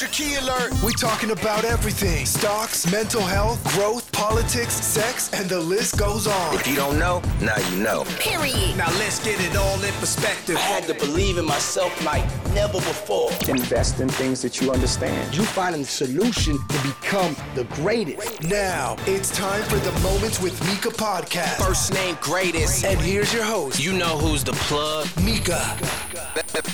Here's 0.00 0.18
your 0.18 0.28
key 0.28 0.34
alert. 0.36 0.72
We 0.82 0.94
talking 0.94 1.30
about 1.30 1.64
everything. 1.64 2.24
Stocks, 2.24 2.90
mental 2.90 3.20
health, 3.20 3.62
growth, 3.74 4.10
politics, 4.12 4.72
sex, 4.72 5.30
and 5.34 5.46
the 5.46 5.60
list 5.60 5.98
goes 5.98 6.26
on. 6.26 6.54
If 6.54 6.66
you 6.66 6.74
don't 6.74 6.98
know, 6.98 7.20
now 7.42 7.58
you 7.70 7.76
know. 7.76 8.04
Period. 8.18 8.78
Now 8.78 8.88
let's 8.98 9.22
get 9.22 9.38
it 9.40 9.54
all 9.56 9.74
in 9.82 9.92
perspective. 9.94 10.56
I 10.56 10.60
had 10.60 10.84
to 10.84 10.94
believe 10.94 11.36
in 11.36 11.44
myself 11.44 11.92
like 12.02 12.24
never 12.54 12.78
before. 12.78 13.30
Invest 13.46 14.00
in 14.00 14.08
things 14.08 14.40
that 14.40 14.58
you 14.58 14.72
understand. 14.72 15.36
You 15.36 15.42
finding 15.42 15.82
the 15.82 15.88
solution 15.88 16.56
to 16.56 16.82
become 16.82 17.36
the 17.54 17.64
greatest. 17.64 18.42
Now, 18.42 18.96
it's 19.06 19.30
time 19.36 19.62
for 19.64 19.76
the 19.76 19.92
Moments 20.00 20.40
with 20.40 20.58
Mika 20.66 20.96
podcast. 20.96 21.62
First 21.62 21.92
name 21.92 22.16
greatest. 22.22 22.86
And 22.86 22.98
here's 22.98 23.34
your 23.34 23.44
host, 23.44 23.78
You 23.78 23.92
know 23.92 24.16
who's 24.16 24.44
the 24.44 24.52
plug. 24.52 25.08
Mika. 25.22 25.76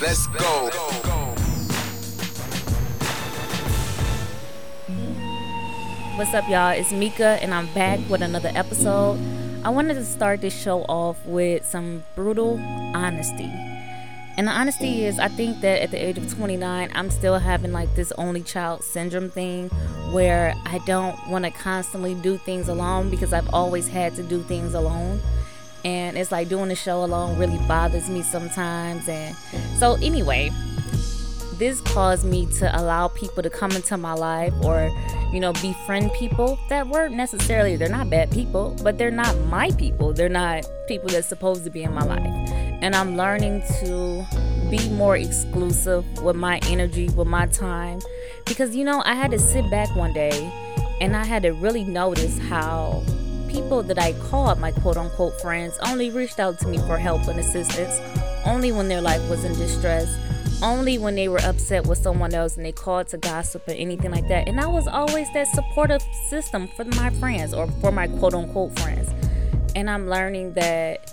Let's 0.01 0.29
go. 0.29 1.36
What's 6.17 6.33
up, 6.33 6.49
y'all? 6.49 6.71
It's 6.71 6.93
Mika, 6.93 7.39
and 7.43 7.53
I'm 7.53 7.67
back 7.75 8.01
with 8.09 8.23
another 8.23 8.51
episode. 8.55 9.21
I 9.63 9.69
wanted 9.69 9.95
to 9.95 10.05
start 10.07 10.41
this 10.41 10.59
show 10.59 10.81
off 10.85 11.23
with 11.27 11.63
some 11.67 12.05
brutal 12.15 12.59
honesty. 12.95 13.53
And 14.39 14.49
the 14.49 14.51
honesty 14.51 15.05
is, 15.05 15.19
I 15.19 15.29
think 15.29 15.61
that 15.61 15.83
at 15.83 15.91
the 15.91 16.03
age 16.03 16.17
of 16.17 16.35
29, 16.35 16.91
I'm 16.95 17.11
still 17.11 17.39
having 17.39 17.71
like 17.71 17.95
this 17.97 18.13
only 18.13 18.41
child 18.41 18.83
syndrome 18.83 19.29
thing 19.29 19.69
where 20.11 20.55
I 20.65 20.79
don't 20.87 21.19
want 21.29 21.45
to 21.45 21.51
constantly 21.51 22.15
do 22.15 22.39
things 22.39 22.71
alone 22.71 23.11
because 23.11 23.35
I've 23.35 23.53
always 23.53 23.87
had 23.87 24.17
to 24.17 24.23
do 24.23 24.43
things 24.43 24.73
alone. 24.73 25.21
And 25.85 26.17
it's 26.17 26.33
like 26.33 26.49
doing 26.49 26.71
the 26.71 26.77
show 26.77 27.05
alone 27.05 27.39
really 27.39 27.59
bothers 27.69 28.09
me 28.09 28.23
sometimes. 28.23 29.07
And 29.07 29.37
so, 29.79 29.99
anyway, 30.01 30.51
this 31.59 31.81
caused 31.81 32.25
me 32.25 32.47
to 32.59 32.81
allow 32.81 33.09
people 33.09 33.43
to 33.43 33.51
come 33.51 33.73
into 33.73 33.97
my 33.97 34.13
life 34.13 34.53
or 34.63 34.91
you 35.33 35.41
know 35.41 35.53
befriend 35.55 36.13
people 36.13 36.59
that 36.69 36.87
weren't 36.87 37.15
necessarily 37.15 37.77
they're 37.77 37.89
not 37.89 38.11
bad 38.11 38.31
people 38.31 38.77
but 38.83 38.99
they're 38.99 39.11
not 39.11 39.37
my 39.47 39.71
people. 39.73 40.13
They're 40.13 40.29
not 40.29 40.65
people 40.87 41.09
that's 41.09 41.27
supposed 41.27 41.65
to 41.65 41.71
be 41.71 41.83
in 41.83 41.93
my 41.93 42.05
life. 42.05 42.25
And 42.83 42.95
i'm 42.95 43.17
learning 43.17 43.63
to 43.81 44.25
be 44.71 44.89
more 44.91 45.17
exclusive 45.17 46.05
with 46.23 46.37
my 46.37 46.59
energy 46.69 47.09
with 47.11 47.27
my 47.27 47.47
time. 47.47 48.01
Because 48.45 48.77
you 48.77 48.85
know 48.85 49.03
i 49.05 49.15
had 49.15 49.31
to 49.33 49.39
sit 49.39 49.69
back 49.71 49.95
one 49.97 50.13
day 50.13 50.53
and 51.01 51.17
i 51.17 51.25
had 51.25 51.43
to 51.43 51.51
really 51.51 51.85
notice 51.85 52.39
how 52.39 53.03
people 53.49 53.83
that 53.83 53.99
i 53.99 54.13
called 54.29 54.59
my 54.59 54.71
quote 54.71 54.97
unquote 54.97 55.41
friends 55.41 55.79
only 55.87 56.11
reached 56.11 56.39
out 56.39 56.59
to 56.59 56.69
me 56.69 56.79
for 56.79 56.97
help 56.97 57.27
and 57.29 57.39
assistance 57.39 58.01
only 58.45 58.71
when 58.73 58.89
their 58.89 59.01
life 59.01 59.29
was 59.29 59.45
in 59.45 59.53
distress 59.55 60.09
only 60.63 60.99
when 60.99 61.15
they 61.15 61.29
were 61.29 61.41
upset 61.41 61.87
with 61.87 61.99
someone 61.99 62.35
else 62.35 62.57
and 62.57 62.65
they 62.65 62.73
called 62.73 63.09
to 63.09 63.19
gossip 63.19 63.67
or 63.69 63.73
anything 63.73 64.11
like 64.11 64.29
that. 64.29 64.49
And 64.49 64.61
I 64.61 64.67
was 64.67 64.87
always 64.87 65.31
that 65.35 65.49
supportive 65.49 66.03
system 66.29 66.69
for 66.69 66.85
my 66.85 67.11
friends 67.11 67.53
or 67.53 67.67
for 67.81 67.93
my 67.93 68.09
quote 68.09 68.35
unquote 68.35 68.79
friends. 68.81 69.11
And 69.75 69.91
I'm 69.91 70.09
learning 70.09 70.55
that 70.55 71.13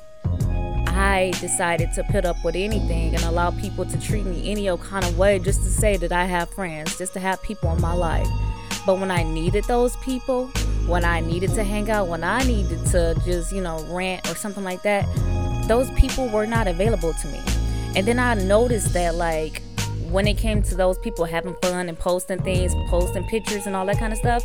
I 0.95 1.33
decided 1.41 1.91
to 1.94 2.03
put 2.03 2.23
up 2.23 2.38
with 2.44 2.55
anything 2.55 3.16
and 3.16 3.23
allow 3.23 3.52
people 3.52 3.83
to 3.86 3.99
treat 3.99 4.25
me 4.25 4.49
any 4.49 4.69
old 4.69 4.81
kind 4.81 5.03
of 5.03 5.17
way 5.17 5.39
just 5.39 5.64
to 5.64 5.69
say 5.69 5.97
that 5.97 6.11
I 6.11 6.25
have 6.25 6.49
friends, 6.52 6.97
just 6.97 7.14
to 7.14 7.19
have 7.19 7.41
people 7.44 7.73
in 7.73 7.81
my 7.81 7.94
life. 7.94 8.27
But 8.86 8.99
when 8.99 9.11
I 9.11 9.23
needed 9.23 9.64
those 9.66 9.95
people, 9.97 10.47
when 10.88 11.03
I 11.03 11.19
needed 11.19 11.52
to 11.55 11.64
hang 11.64 11.89
out, 11.89 12.08
when 12.08 12.23
I 12.23 12.44
needed 12.44 12.86
to 12.88 13.19
just, 13.25 13.52
you 13.52 13.61
know, 13.61 13.83
rant 13.89 14.30
or 14.30 14.36
something 14.36 14.64
like 14.64 14.83
that, 14.83 15.08
those 15.67 15.89
people 15.91 16.27
were 16.30 16.45
not 16.45 16.67
available 16.67 17.14
to 17.14 17.27
me. 17.27 17.41
And 17.95 18.08
then 18.08 18.19
I 18.19 18.33
noticed 18.33 18.94
that, 18.94 19.16
like, 19.16 19.61
when 20.09 20.27
it 20.27 20.38
came 20.38 20.61
to 20.63 20.75
those 20.75 20.97
people 20.99 21.25
having 21.25 21.55
fun 21.61 21.89
and 21.89 21.97
posting 21.97 22.41
things, 22.41 22.73
posting 22.89 23.23
pictures 23.25 23.67
and 23.67 23.75
all 23.75 23.86
that 23.86 23.99
kind 23.99 24.11
of 24.13 24.19
stuff, 24.19 24.44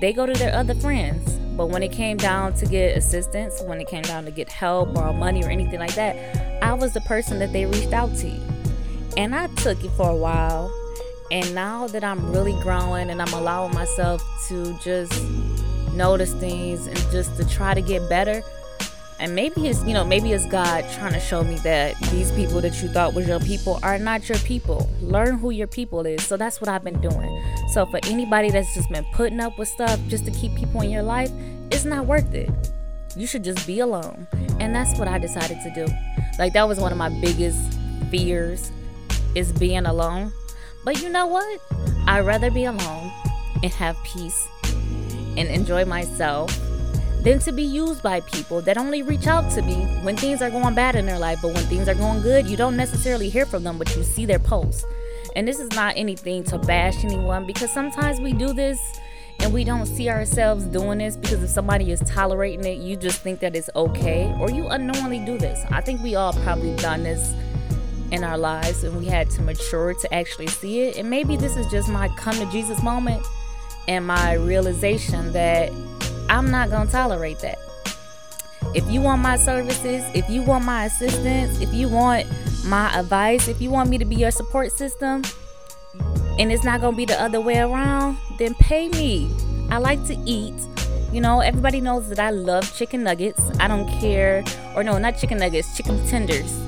they 0.00 0.12
go 0.12 0.26
to 0.26 0.32
their 0.32 0.54
other 0.54 0.74
friends. 0.74 1.32
But 1.56 1.66
when 1.66 1.82
it 1.82 1.92
came 1.92 2.16
down 2.16 2.54
to 2.54 2.66
get 2.66 2.96
assistance, 2.96 3.62
when 3.62 3.80
it 3.80 3.88
came 3.88 4.02
down 4.02 4.24
to 4.26 4.30
get 4.30 4.50
help, 4.50 4.96
or 4.96 5.12
money, 5.12 5.42
or 5.42 5.48
anything 5.48 5.78
like 5.78 5.94
that, 5.94 6.16
I 6.62 6.74
was 6.74 6.92
the 6.92 7.00
person 7.02 7.38
that 7.38 7.52
they 7.52 7.64
reached 7.64 7.92
out 7.92 8.14
to. 8.16 8.40
And 9.16 9.34
I 9.34 9.46
took 9.56 9.82
it 9.82 9.90
for 9.90 10.10
a 10.10 10.16
while. 10.16 10.72
And 11.30 11.54
now 11.54 11.86
that 11.88 12.04
I'm 12.04 12.30
really 12.30 12.52
growing 12.62 13.10
and 13.10 13.20
I'm 13.20 13.32
allowing 13.32 13.74
myself 13.74 14.22
to 14.48 14.78
just 14.78 15.12
notice 15.92 16.32
things 16.34 16.86
and 16.86 16.96
just 17.10 17.36
to 17.38 17.48
try 17.48 17.74
to 17.74 17.80
get 17.80 18.08
better, 18.08 18.42
and 19.18 19.34
maybe 19.34 19.66
it's 19.66 19.82
you 19.84 19.94
know 19.94 20.04
maybe 20.04 20.32
it's 20.32 20.46
god 20.46 20.84
trying 20.92 21.12
to 21.12 21.20
show 21.20 21.42
me 21.42 21.56
that 21.56 21.98
these 22.10 22.30
people 22.32 22.60
that 22.60 22.82
you 22.82 22.88
thought 22.88 23.14
was 23.14 23.26
your 23.26 23.40
people 23.40 23.78
are 23.82 23.98
not 23.98 24.28
your 24.28 24.38
people. 24.38 24.88
Learn 25.00 25.38
who 25.38 25.50
your 25.50 25.66
people 25.66 26.04
is. 26.06 26.24
So 26.26 26.36
that's 26.36 26.60
what 26.60 26.68
i've 26.68 26.84
been 26.84 27.00
doing. 27.00 27.44
So 27.72 27.86
for 27.86 28.00
anybody 28.04 28.50
that's 28.50 28.74
just 28.74 28.90
been 28.90 29.06
putting 29.12 29.40
up 29.40 29.58
with 29.58 29.68
stuff 29.68 29.98
just 30.08 30.24
to 30.26 30.30
keep 30.30 30.54
people 30.54 30.80
in 30.82 30.90
your 30.90 31.02
life 31.02 31.30
it's 31.70 31.84
not 31.84 32.06
worth 32.06 32.32
it. 32.34 32.50
You 33.16 33.26
should 33.26 33.44
just 33.44 33.66
be 33.66 33.80
alone. 33.80 34.26
And 34.60 34.74
that's 34.74 34.98
what 34.98 35.08
i 35.08 35.18
decided 35.18 35.58
to 35.62 35.70
do. 35.74 35.92
Like 36.38 36.52
that 36.52 36.68
was 36.68 36.78
one 36.78 36.92
of 36.92 36.98
my 36.98 37.08
biggest 37.20 37.78
fears 38.10 38.70
is 39.34 39.52
being 39.52 39.86
alone. 39.86 40.32
But 40.84 41.02
you 41.02 41.08
know 41.08 41.26
what? 41.26 41.60
I'd 42.06 42.20
rather 42.20 42.50
be 42.50 42.64
alone 42.64 43.10
and 43.62 43.72
have 43.72 43.96
peace 44.04 44.48
and 45.36 45.48
enjoy 45.48 45.84
myself 45.84 46.56
than 47.22 47.38
to 47.40 47.52
be 47.52 47.62
used 47.62 48.02
by 48.02 48.20
people 48.20 48.60
that 48.62 48.78
only 48.78 49.02
reach 49.02 49.26
out 49.26 49.50
to 49.52 49.62
me 49.62 49.74
when 50.02 50.16
things 50.16 50.42
are 50.42 50.50
going 50.50 50.74
bad 50.74 50.94
in 50.94 51.06
their 51.06 51.18
life. 51.18 51.38
But 51.42 51.54
when 51.54 51.64
things 51.64 51.88
are 51.88 51.94
going 51.94 52.22
good, 52.22 52.46
you 52.46 52.56
don't 52.56 52.76
necessarily 52.76 53.28
hear 53.28 53.46
from 53.46 53.64
them, 53.64 53.78
but 53.78 53.94
you 53.96 54.04
see 54.04 54.26
their 54.26 54.38
posts. 54.38 54.84
And 55.34 55.46
this 55.46 55.58
is 55.58 55.70
not 55.72 55.94
anything 55.96 56.44
to 56.44 56.58
bash 56.58 57.04
anyone 57.04 57.46
because 57.46 57.70
sometimes 57.70 58.20
we 58.20 58.32
do 58.32 58.52
this 58.52 58.80
and 59.40 59.52
we 59.52 59.64
don't 59.64 59.86
see 59.86 60.08
ourselves 60.08 60.64
doing 60.64 60.98
this 60.98 61.16
because 61.16 61.42
if 61.42 61.50
somebody 61.50 61.90
is 61.90 62.00
tolerating 62.00 62.64
it, 62.64 62.78
you 62.78 62.96
just 62.96 63.20
think 63.20 63.40
that 63.40 63.54
it's 63.54 63.68
okay 63.76 64.34
or 64.40 64.50
you 64.50 64.66
unknowingly 64.68 65.24
do 65.24 65.36
this. 65.36 65.62
I 65.70 65.80
think 65.80 66.02
we 66.02 66.14
all 66.14 66.32
probably 66.32 66.74
done 66.76 67.02
this 67.02 67.34
in 68.12 68.24
our 68.24 68.38
lives 68.38 68.84
and 68.84 68.96
we 68.96 69.06
had 69.06 69.28
to 69.30 69.42
mature 69.42 69.94
to 69.94 70.14
actually 70.14 70.46
see 70.46 70.82
it. 70.82 70.96
And 70.96 71.10
maybe 71.10 71.36
this 71.36 71.56
is 71.56 71.66
just 71.66 71.88
my 71.88 72.08
come 72.16 72.34
to 72.36 72.50
Jesus 72.50 72.82
moment 72.82 73.22
and 73.88 74.06
my 74.06 74.34
realization 74.34 75.32
that 75.32 75.70
I'm 76.28 76.50
not 76.50 76.70
going 76.70 76.86
to 76.86 76.92
tolerate 76.92 77.38
that. 77.40 77.58
If 78.74 78.90
you 78.90 79.00
want 79.00 79.22
my 79.22 79.36
services, 79.36 80.04
if 80.14 80.28
you 80.28 80.42
want 80.42 80.64
my 80.64 80.84
assistance, 80.86 81.60
if 81.60 81.72
you 81.72 81.88
want 81.88 82.26
my 82.64 82.94
advice, 82.98 83.48
if 83.48 83.60
you 83.60 83.70
want 83.70 83.88
me 83.88 83.98
to 83.98 84.04
be 84.04 84.16
your 84.16 84.30
support 84.30 84.72
system, 84.72 85.22
and 86.38 86.52
it's 86.52 86.64
not 86.64 86.80
going 86.80 86.92
to 86.92 86.96
be 86.96 87.04
the 87.06 87.20
other 87.20 87.40
way 87.40 87.58
around, 87.58 88.18
then 88.38 88.54
pay 88.54 88.88
me. 88.90 89.30
I 89.70 89.78
like 89.78 90.04
to 90.06 90.16
eat. 90.26 90.54
You 91.12 91.20
know, 91.20 91.40
everybody 91.40 91.80
knows 91.80 92.08
that 92.10 92.18
I 92.18 92.30
love 92.30 92.70
chicken 92.76 93.04
nuggets. 93.04 93.40
I 93.58 93.68
don't 93.68 93.88
care, 94.00 94.44
or 94.74 94.84
no, 94.84 94.98
not 94.98 95.16
chicken 95.16 95.38
nuggets, 95.38 95.74
chicken 95.76 96.04
tenders. 96.06 96.60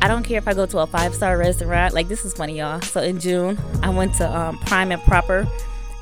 I 0.00 0.06
don't 0.06 0.22
care 0.22 0.38
if 0.38 0.46
I 0.46 0.54
go 0.54 0.66
to 0.66 0.78
a 0.78 0.86
five 0.86 1.14
star 1.14 1.36
restaurant. 1.36 1.92
Like, 1.94 2.06
this 2.06 2.24
is 2.24 2.34
funny, 2.34 2.58
y'all. 2.58 2.80
So, 2.82 3.00
in 3.00 3.18
June, 3.18 3.58
I 3.82 3.90
went 3.90 4.14
to 4.16 4.38
um, 4.38 4.58
Prime 4.58 4.92
and 4.92 5.02
Proper 5.02 5.48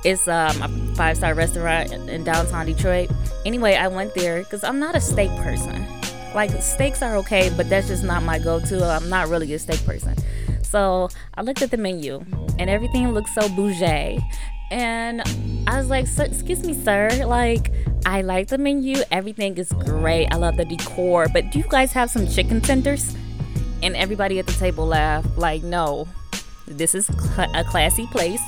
it's 0.05 0.29
um, 0.29 0.62
a 0.62 0.95
five 0.95 1.17
star 1.17 1.34
restaurant 1.34 1.93
in 1.93 2.25
downtown 2.25 2.67
Detroit. 2.67 3.11
Anyway, 3.45 3.75
I 3.75 3.89
went 3.89 4.15
there 4.15 4.43
because 4.43 4.62
I'm 4.65 4.79
not 4.79 4.95
a 4.95 5.01
steak 5.01 5.31
person. 5.43 5.87
Like, 6.34 6.51
steaks 6.62 7.03
are 7.03 7.17
okay, 7.17 7.51
but 7.57 7.69
that's 7.69 7.89
just 7.89 8.05
not 8.05 8.23
my 8.23 8.39
go 8.39 8.61
to. 8.61 8.84
I'm 8.84 9.09
not 9.09 9.29
really 9.29 9.53
a 9.55 9.59
steak 9.59 9.84
person. 9.84 10.15
So 10.62 11.09
I 11.34 11.43
looked 11.43 11.62
at 11.62 11.71
the 11.71 11.77
menu 11.77 12.25
and 12.59 12.69
everything 12.69 13.11
looked 13.12 13.31
so 13.31 13.49
bougie. 13.49 14.21
And 14.71 15.23
I 15.67 15.79
was 15.79 15.89
like, 15.89 16.07
excuse 16.19 16.65
me, 16.65 16.75
sir. 16.75 17.09
Like, 17.25 17.73
I 18.05 18.23
like 18.23 18.49
the 18.49 18.59
menu. 18.59 19.03
Everything 19.11 19.57
is 19.59 19.73
great. 19.73 20.28
I 20.33 20.37
love 20.37 20.57
the 20.57 20.65
decor. 20.65 21.28
But 21.33 21.51
do 21.51 21.59
you 21.59 21.65
guys 21.69 21.93
have 21.93 22.11
some 22.11 22.27
chicken 22.27 22.61
tenders? 22.61 23.15
And 23.83 23.95
everybody 23.97 24.39
at 24.39 24.47
the 24.47 24.53
table 24.55 24.87
laughed, 24.87 25.39
like, 25.39 25.63
no, 25.63 26.09
this 26.66 26.95
is 26.95 27.09
a 27.39 27.65
classy 27.69 28.07
place. 28.09 28.42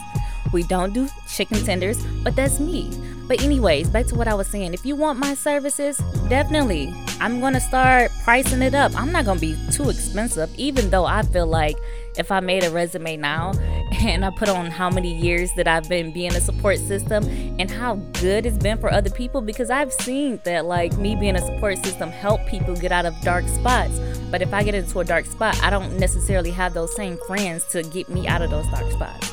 We 0.53 0.63
don't 0.63 0.93
do 0.93 1.09
chicken 1.29 1.63
tenders, 1.65 2.03
but 2.23 2.37
that's 2.37 2.61
me. 2.61 2.91
But, 3.29 3.43
anyways, 3.43 3.91
back 3.91 4.07
to 4.07 4.15
what 4.15 4.27
I 4.27 4.35
was 4.35 4.47
saying. 4.47 4.73
If 4.73 4.87
you 4.87 4.97
want 4.97 5.19
my 5.19 5.35
services, 5.35 5.99
definitely. 6.29 6.95
I'm 7.21 7.41
going 7.41 7.53
to 7.53 7.61
start 7.61 8.11
pricing 8.25 8.63
it 8.63 8.75
up. 8.75 8.95
I'm 8.97 9.13
not 9.13 9.27
going 9.27 9.39
to 9.39 9.41
be 9.41 9.59
too 9.71 9.91
expensive, 9.91 10.51
even 10.57 10.89
though 10.89 11.05
I 11.05 11.23
feel 11.23 11.47
like 11.47 11.77
if 12.17 12.33
I 12.33 12.41
made 12.41 12.65
a 12.65 12.71
resume 12.71 13.17
now 13.17 13.53
and 14.01 14.25
I 14.25 14.31
put 14.31 14.49
on 14.49 14.71
how 14.71 14.89
many 14.89 15.15
years 15.15 15.51
that 15.57 15.69
I've 15.69 15.89
been 15.89 16.13
being 16.13 16.35
a 16.35 16.41
support 16.41 16.79
system 16.79 17.25
and 17.59 17.71
how 17.71 17.97
good 18.21 18.47
it's 18.47 18.57
been 18.57 18.79
for 18.79 18.91
other 18.91 19.11
people 19.11 19.41
because 19.41 19.69
I've 19.69 19.93
seen 19.93 20.41
that 20.45 20.65
like 20.65 20.97
me 20.97 21.15
being 21.15 21.37
a 21.37 21.41
support 21.41 21.85
system 21.85 22.11
help 22.11 22.45
people 22.47 22.75
get 22.77 22.93
out 22.93 23.05
of 23.05 23.15
dark 23.23 23.47
spots. 23.49 23.99
But 24.31 24.43
if 24.43 24.53
I 24.55 24.63
get 24.63 24.75
into 24.75 25.01
a 25.01 25.05
dark 25.05 25.27
spot, 25.27 25.59
I 25.63 25.71
don't 25.71 25.99
necessarily 25.99 26.51
have 26.51 26.75
those 26.75 26.95
same 26.95 27.19
friends 27.27 27.65
to 27.73 27.83
get 27.83 28.09
me 28.09 28.27
out 28.27 28.43
of 28.43 28.51
those 28.51 28.67
dark 28.69 28.91
spots. 28.93 29.33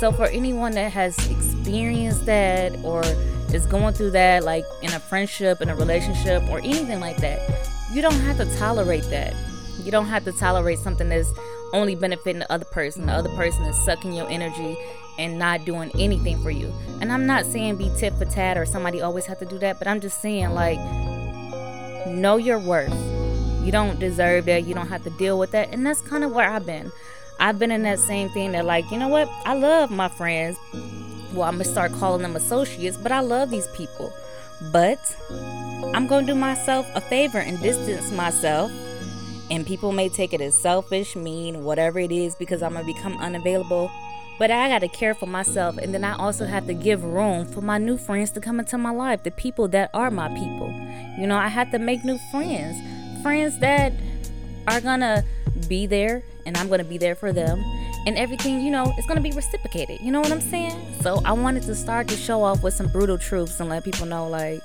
So, 0.00 0.10
for 0.10 0.24
anyone 0.24 0.72
that 0.72 0.92
has 0.92 1.14
experienced 1.30 2.24
that 2.24 2.74
or 2.82 3.02
is 3.52 3.66
going 3.66 3.92
through 3.92 4.12
that, 4.12 4.44
like 4.44 4.64
in 4.80 4.90
a 4.94 4.98
friendship, 4.98 5.60
in 5.60 5.68
a 5.68 5.76
relationship, 5.76 6.42
or 6.48 6.58
anything 6.60 7.00
like 7.00 7.18
that, 7.18 7.68
you 7.92 8.00
don't 8.00 8.14
have 8.14 8.38
to 8.38 8.46
tolerate 8.56 9.04
that. 9.10 9.34
You 9.84 9.90
don't 9.90 10.06
have 10.06 10.24
to 10.24 10.32
tolerate 10.32 10.78
something 10.78 11.10
that's 11.10 11.30
only 11.74 11.96
benefiting 11.96 12.38
the 12.38 12.50
other 12.50 12.64
person. 12.64 13.04
The 13.04 13.12
other 13.12 13.28
person 13.36 13.64
is 13.64 13.76
sucking 13.84 14.14
your 14.14 14.26
energy 14.30 14.74
and 15.18 15.38
not 15.38 15.66
doing 15.66 15.90
anything 15.98 16.42
for 16.42 16.50
you. 16.50 16.72
And 17.02 17.12
I'm 17.12 17.26
not 17.26 17.44
saying 17.44 17.76
be 17.76 17.90
tit 17.98 18.14
for 18.14 18.24
tat 18.24 18.56
or 18.56 18.64
somebody 18.64 19.02
always 19.02 19.26
have 19.26 19.38
to 19.40 19.44
do 19.44 19.58
that, 19.58 19.78
but 19.78 19.86
I'm 19.86 20.00
just 20.00 20.22
saying 20.22 20.48
like 20.52 20.78
know 22.06 22.38
your 22.38 22.58
worth. 22.58 22.94
You 23.62 23.70
don't 23.70 24.00
deserve 24.00 24.46
that. 24.46 24.66
You 24.66 24.72
don't 24.72 24.88
have 24.88 25.04
to 25.04 25.10
deal 25.10 25.38
with 25.38 25.50
that. 25.50 25.74
And 25.74 25.84
that's 25.84 26.00
kind 26.00 26.24
of 26.24 26.32
where 26.32 26.48
I've 26.48 26.64
been. 26.64 26.90
I've 27.40 27.58
been 27.58 27.70
in 27.70 27.82
that 27.82 27.98
same 27.98 28.28
thing 28.28 28.52
that 28.52 28.64
like, 28.64 28.90
you 28.90 28.98
know 28.98 29.08
what? 29.08 29.28
I 29.44 29.54
love 29.54 29.90
my 29.90 30.08
friends. 30.08 30.58
Well, 31.32 31.44
I'm 31.44 31.54
gonna 31.54 31.64
start 31.64 31.92
calling 31.92 32.22
them 32.22 32.36
associates, 32.36 32.96
but 32.96 33.12
I 33.12 33.20
love 33.20 33.50
these 33.50 33.66
people. 33.68 34.12
But 34.70 34.98
I'm 35.94 36.06
gonna 36.06 36.26
do 36.26 36.34
myself 36.34 36.86
a 36.94 37.00
favor 37.00 37.38
and 37.38 37.60
distance 37.60 38.12
myself 38.12 38.70
and 39.50 39.66
people 39.66 39.90
may 39.90 40.08
take 40.08 40.32
it 40.32 40.40
as 40.40 40.54
selfish, 40.54 41.16
mean, 41.16 41.64
whatever 41.64 41.98
it 41.98 42.12
is, 42.12 42.36
because 42.36 42.62
I'm 42.62 42.74
gonna 42.74 42.86
become 42.86 43.16
unavailable. 43.18 43.90
But 44.38 44.50
I 44.50 44.68
gotta 44.68 44.88
care 44.88 45.12
for 45.12 45.26
myself, 45.26 45.76
and 45.76 45.92
then 45.92 46.04
I 46.04 46.16
also 46.16 46.46
have 46.46 46.66
to 46.68 46.74
give 46.74 47.02
room 47.02 47.44
for 47.44 47.60
my 47.60 47.76
new 47.76 47.98
friends 47.98 48.30
to 48.32 48.40
come 48.40 48.60
into 48.60 48.78
my 48.78 48.90
life, 48.90 49.22
the 49.22 49.30
people 49.30 49.68
that 49.68 49.90
are 49.92 50.10
my 50.10 50.28
people. 50.28 50.72
You 51.18 51.26
know, 51.26 51.36
I 51.36 51.48
have 51.48 51.70
to 51.72 51.78
make 51.78 52.04
new 52.04 52.18
friends, 52.30 52.80
friends 53.22 53.58
that 53.58 53.92
are 54.68 54.80
gonna 54.80 55.24
be 55.70 55.86
there, 55.86 56.22
and 56.44 56.58
I'm 56.58 56.68
gonna 56.68 56.84
be 56.84 56.98
there 56.98 57.14
for 57.14 57.32
them. 57.32 57.64
And 58.06 58.18
everything, 58.18 58.60
you 58.60 58.70
know, 58.70 58.92
it's 58.98 59.06
gonna 59.06 59.22
be 59.22 59.30
reciprocated. 59.30 60.00
You 60.02 60.10
know 60.12 60.20
what 60.20 60.32
I'm 60.32 60.40
saying? 60.42 60.78
So 61.00 61.22
I 61.24 61.32
wanted 61.32 61.62
to 61.62 61.74
start 61.74 62.08
to 62.08 62.16
show 62.16 62.42
off 62.42 62.62
with 62.62 62.74
some 62.74 62.88
brutal 62.88 63.16
truths 63.16 63.58
and 63.60 63.70
let 63.70 63.84
people 63.84 64.04
know, 64.04 64.28
like, 64.28 64.60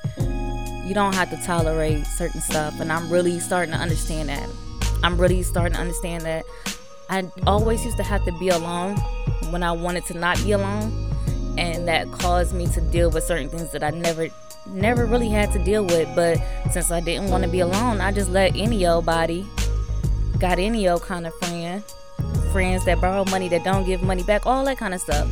you 0.86 0.94
don't 0.94 1.16
have 1.16 1.30
to 1.30 1.38
tolerate 1.46 2.06
certain 2.06 2.42
stuff. 2.42 2.80
And 2.82 2.92
I'm 2.92 3.10
really 3.10 3.40
starting 3.40 3.74
to 3.74 3.80
understand 3.80 4.30
that. 4.30 4.50
I'm 5.04 5.18
really 5.18 5.44
starting 5.44 5.74
to 5.74 5.80
understand 5.80 6.24
that 6.24 6.44
I 7.10 7.30
always 7.46 7.86
used 7.86 7.98
to 7.98 8.04
have 8.04 8.26
to 8.26 8.32
be 8.40 8.50
alone 8.50 8.98
when 9.52 9.62
I 9.62 9.72
wanted 9.72 10.06
to 10.08 10.18
not 10.18 10.38
be 10.44 10.54
alone, 10.54 10.92
and 11.58 11.88
that 11.88 12.12
caused 12.12 12.54
me 12.54 12.66
to 12.68 12.82
deal 12.82 13.12
with 13.12 13.24
certain 13.24 13.50
things 13.50 13.72
that 13.72 13.84
I 13.84 13.92
never 13.92 14.30
never 14.68 15.06
really 15.06 15.30
had 15.30 15.52
to 15.52 15.64
deal 15.64 15.86
with. 15.86 16.10
But 16.16 16.40
since 16.72 16.92
I 16.92 17.00
didn't 17.00 17.30
want 17.30 17.44
to 17.44 17.50
be 17.50 17.60
alone, 17.60 18.02
I 18.02 18.12
just 18.12 18.32
let 18.32 18.56
any 18.56 18.88
old 18.88 19.06
body 19.06 19.46
got 20.40 20.60
any 20.60 20.88
old 20.88 21.02
kind 21.02 21.26
of 21.26 21.34
friend, 21.36 21.84
friends 22.52 22.86
that 22.86 23.00
borrow 23.02 23.26
money 23.26 23.48
that 23.50 23.64
don't 23.64 23.86
give 23.86 24.02
money 24.02 24.24
back, 24.24 24.46
all 24.46 24.66
that 24.66 24.78
kind 24.78 24.94
of 24.94 25.02
stuff. 25.02 25.30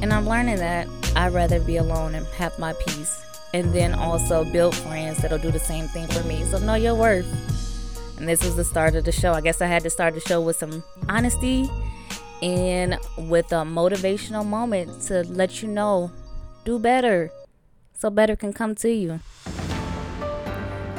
And 0.00 0.12
I'm 0.12 0.28
learning 0.28 0.56
that 0.56 0.88
I'd 1.14 1.32
rather 1.32 1.60
be 1.60 1.76
alone 1.76 2.14
and 2.14 2.26
have 2.38 2.58
my 2.58 2.72
peace. 2.86 3.18
And 3.54 3.72
then 3.72 3.94
also 3.94 4.44
build 4.50 4.74
friends 4.74 5.18
that'll 5.18 5.38
do 5.38 5.50
the 5.50 5.58
same 5.58 5.86
thing 5.88 6.06
for 6.06 6.22
me. 6.24 6.42
So 6.44 6.58
know 6.58 6.74
your 6.74 6.94
worth. 6.94 7.26
And 8.18 8.28
this 8.28 8.42
was 8.44 8.56
the 8.56 8.64
start 8.64 8.94
of 8.94 9.04
the 9.04 9.12
show. 9.12 9.32
I 9.32 9.40
guess 9.40 9.60
I 9.60 9.66
had 9.66 9.82
to 9.82 9.90
start 9.90 10.14
the 10.14 10.20
show 10.20 10.40
with 10.40 10.56
some 10.56 10.82
honesty 11.08 11.68
and 12.40 12.98
with 13.16 13.52
a 13.52 13.62
motivational 13.64 14.44
moment 14.44 15.02
to 15.02 15.22
let 15.24 15.62
you 15.62 15.68
know 15.68 16.10
do 16.64 16.78
better 16.78 17.30
so 17.98 18.10
better 18.10 18.34
can 18.34 18.52
come 18.52 18.74
to 18.76 18.90
you. 18.90 19.20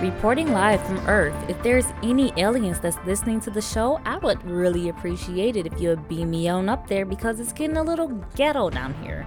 Reporting 0.03 0.51
live 0.51 0.85
from 0.85 0.97
Earth, 1.07 1.49
if 1.49 1.63
there's 1.63 1.85
any 2.03 2.33
aliens 2.35 2.81
that's 2.81 2.97
listening 3.05 3.39
to 3.39 3.49
the 3.49 3.61
show, 3.61 4.01
I 4.03 4.17
would 4.17 4.43
really 4.43 4.89
appreciate 4.89 5.55
it 5.55 5.65
if 5.65 5.79
you 5.79 5.87
would 5.87 6.09
beam 6.09 6.29
me 6.29 6.49
on 6.49 6.67
up 6.67 6.87
there 6.87 7.05
because 7.05 7.39
it's 7.39 7.53
getting 7.53 7.77
a 7.77 7.83
little 7.83 8.09
ghetto 8.35 8.69
down 8.69 8.93
here. 8.95 9.25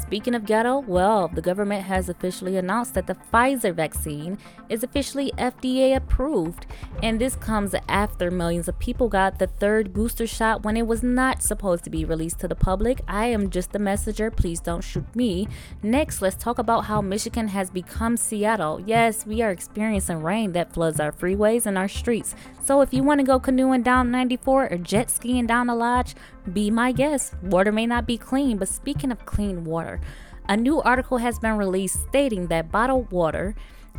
Speaking 0.00 0.34
of 0.34 0.44
ghetto, 0.44 0.78
well, 0.80 1.28
the 1.28 1.42
government 1.42 1.84
has 1.84 2.08
officially 2.08 2.56
announced 2.56 2.94
that 2.94 3.06
the 3.06 3.16
Pfizer 3.32 3.74
vaccine 3.74 4.38
is 4.68 4.84
officially 4.84 5.32
FDA 5.38 5.96
approved, 5.96 6.66
and 7.02 7.20
this 7.20 7.34
comes 7.36 7.74
after 7.88 8.30
millions 8.30 8.68
of 8.68 8.78
people 8.78 9.08
got 9.08 9.38
the 9.38 9.46
third 9.46 9.92
booster 9.92 10.26
shot 10.26 10.62
when 10.62 10.76
it 10.76 10.86
was 10.86 11.02
not 11.02 11.42
supposed 11.42 11.84
to 11.84 11.90
be 11.90 12.04
released 12.04 12.38
to 12.40 12.48
the 12.48 12.54
public. 12.54 13.00
I 13.08 13.26
am 13.26 13.50
just 13.50 13.72
the 13.72 13.78
messenger, 13.78 14.30
please 14.30 14.60
don't 14.60 14.84
shoot 14.84 15.14
me. 15.16 15.48
Next, 15.82 16.22
let's 16.22 16.36
talk 16.36 16.58
about 16.58 16.84
how 16.84 17.00
Michigan 17.00 17.48
has 17.48 17.70
become 17.70 18.16
Seattle. 18.16 18.80
Yes, 18.86 19.26
we 19.26 19.42
are 19.42 19.50
experiencing 19.50 20.22
rain 20.22 20.52
that 20.52 20.72
floods 20.72 21.00
our 21.00 21.12
freeways 21.12 21.66
and 21.66 21.78
our 21.78 21.88
streets. 21.88 22.34
So 22.64 22.80
if 22.80 22.92
you 22.92 23.02
want 23.02 23.20
to 23.20 23.26
go 23.26 23.38
canoeing 23.38 23.82
down 23.82 24.10
94 24.10 24.68
or 24.72 24.78
jet 24.78 25.10
skiing 25.10 25.46
down 25.46 25.68
the 25.68 25.74
lodge, 25.74 26.14
be 26.52 26.70
my 26.70 26.92
guest. 26.92 27.34
Water 27.42 27.72
may 27.72 27.86
not 27.86 28.06
be 28.06 28.18
clean, 28.18 28.58
but 28.58 28.68
speaking 28.68 29.10
of 29.10 29.26
clean 29.26 29.64
water, 29.64 30.00
a 30.48 30.56
new 30.56 30.80
article 30.80 31.18
has 31.18 31.38
been 31.38 31.56
released 31.56 32.02
stating 32.08 32.46
that 32.48 32.70
bottled 32.70 33.10
water 33.10 33.54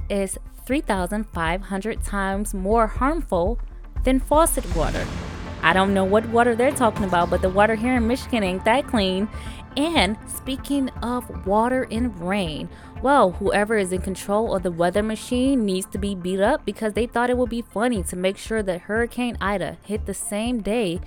is 0.10 0.38
3,500 0.66 2.04
times 2.04 2.54
more 2.54 2.88
harmful 2.88 3.60
than 4.04 4.20
faucet 4.20 4.76
water. 4.76 5.06
I 5.62 5.74
don't 5.74 5.94
know 5.94 6.06
what 6.06 6.28
water 6.30 6.56
they're 6.56 6.72
talking 6.72 7.04
about, 7.04 7.30
but 7.30 7.42
the 7.42 7.50
water 7.50 7.76
here 7.76 7.96
in 7.96 8.08
Michigan 8.08 8.44
ain't 8.44 8.66
that 8.66 8.88
clean. 8.88 9.28
And 9.76 10.18
speaking 10.28 10.90
of 11.04 11.46
water 11.46 11.88
and 11.92 12.20
rain, 12.20 12.68
well, 13.04 13.32
whoever 13.34 13.78
is 13.78 13.92
in 13.92 14.02
control 14.02 14.56
of 14.56 14.64
the 14.64 14.72
weather 14.72 15.04
machine 15.04 15.66
needs 15.66 15.86
to 15.88 16.00
be 16.00 16.16
beat 16.16 16.40
up 16.40 16.66
because 16.66 16.94
they 16.94 17.06
thought 17.06 17.30
it 17.30 17.38
would 17.38 17.50
be 17.50 17.62
funny 17.62 18.02
to 18.04 18.16
make 18.16 18.38
sure 18.38 18.64
that 18.64 18.82
Hurricane 18.82 19.38
Ida 19.40 19.78
hit 19.84 20.06
the 20.06 20.16
same 20.16 20.62
day 20.62 21.00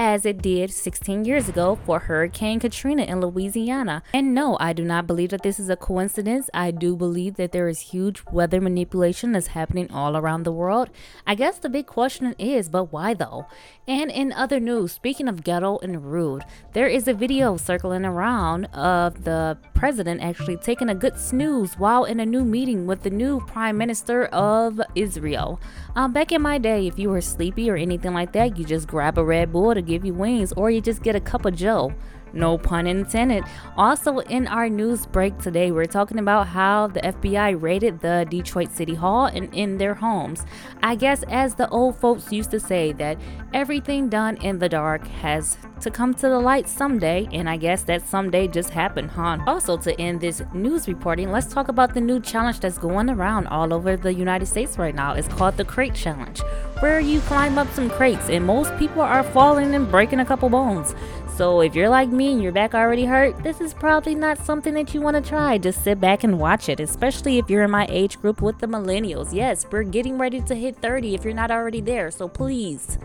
as 0.00 0.24
it 0.24 0.40
did 0.40 0.72
16 0.72 1.26
years 1.26 1.46
ago 1.50 1.78
for 1.84 1.98
Hurricane 1.98 2.58
Katrina 2.58 3.02
in 3.02 3.20
Louisiana. 3.20 4.02
And 4.14 4.34
no, 4.34 4.56
I 4.58 4.72
do 4.72 4.82
not 4.82 5.06
believe 5.06 5.28
that 5.28 5.42
this 5.42 5.60
is 5.60 5.68
a 5.68 5.76
coincidence. 5.76 6.48
I 6.54 6.70
do 6.70 6.96
believe 6.96 7.34
that 7.34 7.52
there 7.52 7.68
is 7.68 7.80
huge 7.80 8.22
weather 8.32 8.62
manipulation 8.62 9.32
that's 9.32 9.48
happening 9.48 9.92
all 9.92 10.16
around 10.16 10.44
the 10.44 10.52
world. 10.52 10.88
I 11.26 11.34
guess 11.34 11.58
the 11.58 11.68
big 11.68 11.84
question 11.84 12.34
is, 12.38 12.70
but 12.70 12.84
why 12.84 13.12
though? 13.12 13.44
And 13.86 14.10
in 14.10 14.32
other 14.32 14.58
news, 14.58 14.92
speaking 14.92 15.28
of 15.28 15.44
ghetto 15.44 15.78
and 15.82 16.02
rude, 16.02 16.44
there 16.72 16.86
is 16.86 17.06
a 17.06 17.12
video 17.12 17.58
circling 17.58 18.06
around 18.06 18.66
of 18.72 19.24
the 19.24 19.58
president 19.74 20.22
actually 20.22 20.56
taking 20.56 20.88
a 20.88 20.94
good 20.94 21.18
snooze 21.18 21.74
while 21.74 22.04
in 22.04 22.20
a 22.20 22.26
new 22.26 22.44
meeting 22.44 22.86
with 22.86 23.02
the 23.02 23.10
new 23.10 23.40
prime 23.40 23.76
minister 23.76 24.26
of 24.26 24.80
Israel. 24.94 25.60
Um, 25.94 26.14
back 26.14 26.32
in 26.32 26.40
my 26.40 26.56
day, 26.56 26.86
if 26.86 26.98
you 26.98 27.10
were 27.10 27.20
sleepy 27.20 27.68
or 27.68 27.76
anything 27.76 28.14
like 28.14 28.32
that, 28.32 28.56
you 28.56 28.64
just 28.64 28.88
grab 28.88 29.18
a 29.18 29.24
Red 29.24 29.52
Bull 29.52 29.74
to 29.74 29.89
give 29.90 30.04
you 30.04 30.14
wings, 30.14 30.52
or 30.52 30.70
you 30.70 30.80
just 30.80 31.02
get 31.02 31.16
a 31.16 31.20
cup 31.20 31.44
of 31.44 31.54
Joe. 31.54 31.92
No 32.32 32.58
pun 32.58 32.86
intended. 32.86 33.44
Also, 33.76 34.18
in 34.18 34.46
our 34.46 34.68
news 34.68 35.06
break 35.06 35.38
today, 35.38 35.70
we're 35.70 35.86
talking 35.86 36.18
about 36.18 36.48
how 36.48 36.86
the 36.88 37.00
FBI 37.00 37.60
raided 37.60 38.00
the 38.00 38.26
Detroit 38.28 38.72
City 38.72 38.94
Hall 38.94 39.26
and 39.26 39.52
in 39.54 39.78
their 39.78 39.94
homes. 39.94 40.44
I 40.82 40.94
guess, 40.94 41.22
as 41.28 41.54
the 41.54 41.68
old 41.70 41.96
folks 41.96 42.32
used 42.32 42.50
to 42.52 42.60
say, 42.60 42.92
that 42.92 43.18
everything 43.52 44.08
done 44.08 44.36
in 44.38 44.58
the 44.58 44.68
dark 44.68 45.06
has 45.06 45.56
to 45.80 45.90
come 45.90 46.12
to 46.14 46.28
the 46.28 46.38
light 46.38 46.68
someday, 46.68 47.26
and 47.32 47.48
I 47.48 47.56
guess 47.56 47.82
that 47.84 48.06
someday 48.06 48.48
just 48.48 48.70
happened, 48.70 49.10
huh? 49.10 49.38
Also, 49.46 49.76
to 49.78 49.98
end 50.00 50.20
this 50.20 50.42
news 50.52 50.86
reporting, 50.86 51.32
let's 51.32 51.52
talk 51.52 51.68
about 51.68 51.94
the 51.94 52.00
new 52.00 52.20
challenge 52.20 52.60
that's 52.60 52.78
going 52.78 53.08
around 53.08 53.46
all 53.46 53.72
over 53.72 53.96
the 53.96 54.12
United 54.12 54.46
States 54.46 54.78
right 54.78 54.94
now. 54.94 55.14
It's 55.14 55.28
called 55.28 55.56
the 55.56 55.64
Crate 55.64 55.94
Challenge, 55.94 56.40
where 56.80 57.00
you 57.00 57.20
climb 57.20 57.56
up 57.58 57.70
some 57.72 57.88
crates, 57.88 58.28
and 58.28 58.44
most 58.44 58.76
people 58.76 59.00
are 59.00 59.22
falling 59.22 59.74
and 59.74 59.90
breaking 59.90 60.20
a 60.20 60.24
couple 60.24 60.48
bones. 60.48 60.94
So 61.40 61.62
if 61.62 61.74
you're 61.74 61.88
like 61.88 62.10
me 62.10 62.32
and 62.32 62.42
your 62.42 62.52
back 62.52 62.74
already 62.74 63.06
hurt, 63.06 63.42
this 63.42 63.62
is 63.62 63.72
probably 63.72 64.14
not 64.14 64.36
something 64.44 64.74
that 64.74 64.92
you 64.92 65.00
want 65.00 65.16
to 65.16 65.26
try. 65.26 65.56
Just 65.56 65.82
sit 65.82 65.98
back 65.98 66.22
and 66.22 66.38
watch 66.38 66.68
it, 66.68 66.80
especially 66.80 67.38
if 67.38 67.48
you're 67.48 67.62
in 67.62 67.70
my 67.70 67.86
age 67.88 68.20
group 68.20 68.42
with 68.42 68.58
the 68.58 68.66
millennials. 68.66 69.32
Yes, 69.32 69.64
we're 69.72 69.84
getting 69.84 70.18
ready 70.18 70.42
to 70.42 70.54
hit 70.54 70.76
30 70.76 71.14
if 71.14 71.24
you're 71.24 71.32
not 71.32 71.50
already 71.50 71.80
there. 71.80 72.10
So 72.10 72.28
please 72.28 72.98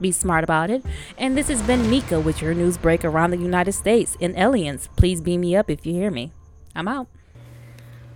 be 0.00 0.10
smart 0.10 0.42
about 0.42 0.68
it. 0.68 0.84
And 1.16 1.38
this 1.38 1.46
has 1.46 1.62
been 1.62 1.88
Mika 1.88 2.18
with 2.18 2.42
your 2.42 2.54
news 2.54 2.76
break 2.76 3.04
around 3.04 3.30
the 3.30 3.36
United 3.36 3.70
States 3.70 4.16
and 4.20 4.36
aliens. 4.36 4.88
Please 4.96 5.20
beam 5.20 5.42
me 5.42 5.54
up 5.54 5.70
if 5.70 5.86
you 5.86 5.92
hear 5.92 6.10
me. 6.10 6.32
I'm 6.74 6.88
out. 6.88 7.06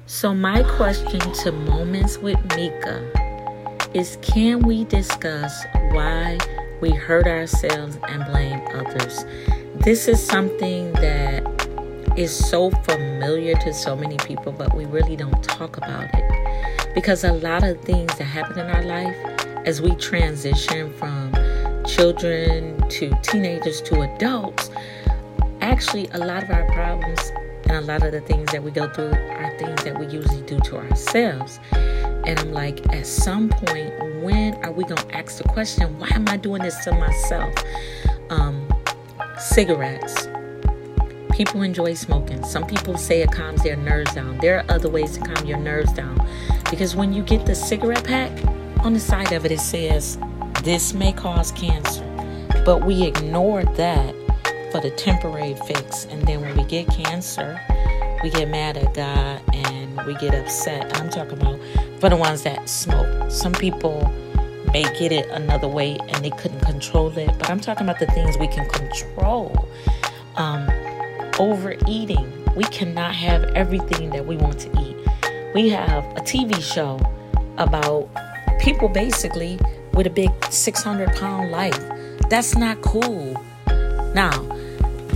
So, 0.07 0.35
my 0.35 0.65
question 0.65 1.21
to 1.21 1.53
Moments 1.53 2.19
with 2.19 2.41
Mika 2.57 3.09
is 3.95 4.19
can 4.21 4.63
we 4.67 4.83
discuss 4.83 5.65
why 5.93 6.39
we 6.81 6.91
hurt 6.91 7.29
ourselves 7.29 7.99
and 8.09 8.25
blame 8.25 8.61
others? 8.75 9.25
This 9.83 10.09
is 10.09 10.23
something 10.23 10.93
that 10.93 11.43
is 12.15 12.37
so 12.37 12.71
familiar 12.71 13.55
to 13.61 13.73
so 13.73 13.97
many 13.97 14.19
people, 14.19 14.53
but 14.53 14.77
we 14.77 14.85
really 14.85 15.17
don't 15.17 15.43
talk 15.43 15.79
about 15.79 16.07
it. 16.13 16.95
Because 16.95 17.25
a 17.25 17.33
lot 17.33 17.65
of 17.65 17.81
things 17.81 18.15
that 18.19 18.25
happen 18.25 18.59
in 18.59 18.67
our 18.67 18.83
life 18.83 19.17
as 19.65 19.81
we 19.81 19.95
transition 19.95 20.93
from 20.99 21.33
children 21.87 22.87
to 22.91 23.17
teenagers 23.23 23.81
to 23.83 24.03
adults, 24.03 24.71
actually, 25.63 26.09
a 26.09 26.19
lot 26.19 26.43
of 26.43 26.51
our 26.51 26.71
problems 26.73 27.33
and 27.65 27.73
a 27.73 27.81
lot 27.81 28.03
of 28.03 28.13
the 28.13 28.21
things 28.21 28.53
that 28.53 28.63
we 28.63 28.71
go 28.71 28.87
through 28.93 29.13
are 29.13 29.59
things 29.59 29.83
that 29.85 29.99
we 29.99 30.05
usually 30.09 30.43
do 30.43 30.61
to 30.61 30.77
ourselves. 30.77 31.59
And 31.73 32.39
I'm 32.39 32.53
like, 32.53 32.87
at 32.95 33.07
some 33.07 33.49
point, 33.49 34.23
when 34.23 34.63
are 34.63 34.73
we 34.73 34.85
going 34.85 35.01
to 35.09 35.17
ask 35.17 35.39
the 35.39 35.45
question, 35.45 35.99
why 35.99 36.09
am 36.13 36.29
I 36.29 36.37
doing 36.37 36.61
this 36.61 36.85
to 36.85 36.93
myself? 36.93 37.55
Um, 38.29 38.70
cigarettes. 39.41 40.29
People 41.33 41.63
enjoy 41.63 41.95
smoking. 41.95 42.45
Some 42.45 42.67
people 42.67 42.99
say 42.99 43.23
it 43.23 43.33
calms 43.33 43.63
their 43.63 43.77
nerves 43.77 44.15
down. 44.15 44.37
There 44.39 44.59
are 44.59 44.65
other 44.69 44.91
ways 44.91 45.17
to 45.17 45.21
calm 45.21 45.47
your 45.47 45.59
nerves 45.59 45.93
down. 45.93 46.21
Because 46.71 46.95
when 46.95 47.13
you 47.13 47.23
get 47.23 47.47
the 47.47 47.55
cigarette 47.55 48.05
pack, 48.05 48.31
on 48.85 48.93
the 48.93 49.01
side 49.01 49.33
of 49.33 49.45
it, 49.45 49.53
it 49.53 49.61
says 49.61 50.19
this 50.63 50.93
may 50.93 51.13
cause 51.13 51.53
cancer. 51.53 52.05
But 52.65 52.85
we 52.85 53.05
ignore 53.05 53.65
that 53.65 54.15
for 54.71 54.81
the 54.81 54.91
temporary 54.91 55.55
fix. 55.67 56.05
And 56.07 56.27
then 56.27 56.43
when 56.43 56.57
we 56.57 56.65
get 56.65 56.89
cancer, 56.89 57.59
we 58.23 58.31
get 58.31 58.49
mad 58.49 58.77
at 58.77 58.93
God 58.95 59.43
and 59.55 60.01
we 60.07 60.15
get 60.17 60.35
upset. 60.35 61.01
I'm 61.01 61.09
talking 61.09 61.41
about 61.41 61.59
for 61.99 62.11
the 62.11 62.17
ones 62.17 62.43
that 62.43 62.69
smoke. 62.69 63.31
Some 63.31 63.53
people 63.53 64.03
may 64.73 64.83
get 64.99 65.13
it 65.13 65.29
another 65.31 65.69
way 65.69 65.99
and 66.09 66.25
they 66.25 66.31
couldn't 66.31 66.61
control 66.61 67.17
it. 67.17 67.31
But 67.39 67.51
I'm 67.51 67.61
talking 67.61 67.87
about 67.87 67.99
the 67.99 68.07
things 68.07 68.37
we 68.39 68.49
can 68.49 68.69
control. 68.69 69.69
Um, 70.37 70.69
overeating. 71.39 72.45
We 72.55 72.65
cannot 72.65 73.15
have 73.15 73.45
everything 73.55 74.11
that 74.11 74.27
we 74.27 74.37
want 74.37 74.59
to 74.61 74.69
eat. 74.81 74.97
We 75.55 75.69
have 75.71 76.05
a 76.17 76.21
TV 76.21 76.61
show 76.63 77.01
about 77.57 78.09
people 78.61 78.89
basically 78.89 79.59
with 79.95 80.07
a 80.07 80.11
big 80.11 80.31
600 80.51 81.15
pound 81.17 81.51
life. 81.51 81.81
That's 82.29 82.55
not 82.57 82.81
cool. 82.83 83.35
Now, 84.15 84.31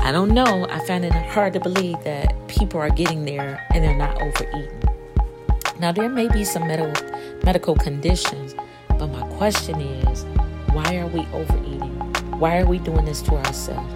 I 0.01 0.13
don't 0.13 0.31
know. 0.31 0.67
I 0.69 0.85
find 0.87 1.05
it 1.05 1.13
hard 1.13 1.53
to 1.55 1.61
believe 1.61 2.03
that 2.05 2.35
people 2.49 2.81
are 2.81 2.91
getting 2.91 3.25
there 3.25 3.65
and 3.73 3.85
they're 3.85 3.97
not 3.97 4.21
overeating. 4.21 4.83
Now, 5.79 5.93
there 5.93 6.09
may 6.09 6.29
be 6.29 6.45
some 6.45 6.67
medical 6.67 6.93
medical 7.45 7.75
conditions, 7.75 8.55
but 9.07 9.21
my 9.21 9.37
question 9.37 9.81
is, 9.81 10.25
why 10.73 10.97
are 10.97 11.07
we 11.07 11.21
overeating? 11.33 11.93
Why 12.39 12.59
are 12.59 12.67
we 12.67 12.79
doing 12.79 13.05
this 13.05 13.21
to 13.23 13.35
ourselves? 13.35 13.93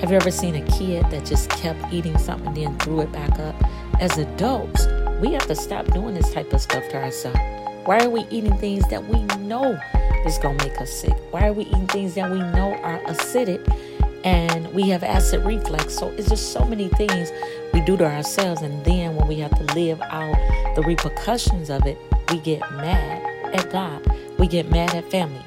Have 0.00 0.10
you 0.10 0.16
ever 0.16 0.30
seen 0.30 0.56
a 0.56 0.66
kid 0.76 1.08
that 1.10 1.24
just 1.24 1.50
kept 1.50 1.92
eating 1.92 2.18
something 2.18 2.48
and 2.48 2.56
then 2.56 2.78
threw 2.78 3.00
it 3.00 3.12
back 3.12 3.38
up? 3.38 3.54
As 4.00 4.18
adults, 4.18 4.86
we 5.20 5.32
have 5.32 5.46
to 5.46 5.54
stop 5.54 5.86
doing 5.92 6.14
this 6.14 6.32
type 6.32 6.52
of 6.52 6.60
stuff 6.60 6.88
to 6.88 6.96
ourselves. 6.96 7.38
Why 7.84 7.98
are 8.02 8.10
we 8.10 8.26
eating 8.30 8.56
things 8.58 8.88
that 8.88 9.06
we 9.06 9.22
know 9.38 9.78
is 10.26 10.38
going 10.38 10.58
to 10.58 10.66
make 10.66 10.80
us 10.80 10.90
sick? 10.90 11.16
Why 11.30 11.46
are 11.46 11.52
we 11.52 11.64
eating 11.64 11.86
things 11.86 12.14
that 12.14 12.30
we 12.30 12.38
know 12.38 12.74
are 12.82 12.98
acidic 13.04 13.62
and 14.24 14.72
we 14.74 14.88
have 14.88 15.04
acid 15.04 15.44
reflux? 15.44 15.94
So 15.94 16.08
it's 16.18 16.28
just 16.28 16.52
so 16.52 16.64
many 16.64 16.88
things 16.88 17.30
we 17.72 17.82
do 17.82 17.96
to 17.98 18.04
ourselves. 18.04 18.62
And 18.62 18.84
then 18.84 19.14
when 19.14 19.28
we 19.28 19.36
have 19.36 19.56
to 19.56 19.74
live 19.74 20.00
out 20.02 20.34
the 20.74 20.82
repercussions 20.82 21.70
of 21.70 21.86
it, 21.86 21.98
we 22.30 22.38
get 22.40 22.60
mad 22.72 23.29
at 23.54 23.70
God. 23.70 24.06
We 24.38 24.46
get 24.46 24.70
mad 24.70 24.94
at 24.94 25.10
family. 25.10 25.44